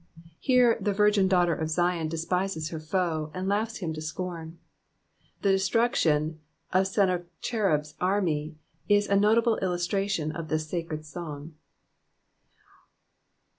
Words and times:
Here 0.39 0.79
the 0.81 0.93
virgin 0.93 1.27
daughter 1.27 1.55
cf 1.55 1.77
Zkm 2.05 2.09
despises 2.09 2.69
her 2.69 2.79
foe, 2.79 3.29
and 3.35 3.47
laughs 3.47 3.77
him 3.77 3.93
to 3.93 4.01
scorn. 4.01 4.57
The 5.43 5.51
destruction 5.51 6.39
of 6.73 6.87
Sennacherib's 6.87 7.93
army 8.01 8.57
is 8.89 9.07
a 9.07 9.15
notable 9.15 9.59
Ulustraiion 9.61 10.33
of 10.35 10.47
this 10.47 10.67
sacred 10.67 11.05
song. 11.05 11.53